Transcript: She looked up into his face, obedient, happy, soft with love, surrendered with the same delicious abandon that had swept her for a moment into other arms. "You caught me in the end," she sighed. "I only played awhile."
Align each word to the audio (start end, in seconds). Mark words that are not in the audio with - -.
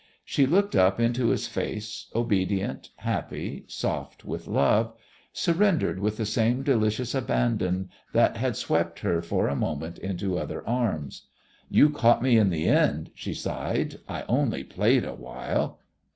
She 0.25 0.47
looked 0.47 0.75
up 0.75 0.99
into 0.99 1.27
his 1.27 1.45
face, 1.45 2.07
obedient, 2.15 2.89
happy, 2.95 3.65
soft 3.67 4.25
with 4.25 4.47
love, 4.47 4.93
surrendered 5.31 5.99
with 5.99 6.17
the 6.17 6.25
same 6.25 6.63
delicious 6.63 7.13
abandon 7.13 7.87
that 8.11 8.35
had 8.35 8.55
swept 8.55 9.01
her 9.01 9.21
for 9.21 9.47
a 9.47 9.55
moment 9.55 9.99
into 9.99 10.39
other 10.39 10.67
arms. 10.67 11.27
"You 11.69 11.91
caught 11.91 12.23
me 12.23 12.35
in 12.35 12.49
the 12.49 12.65
end," 12.67 13.11
she 13.13 13.35
sighed. 13.35 13.99
"I 14.09 14.23
only 14.27 14.63
played 14.63 15.05
awhile." 15.05 15.77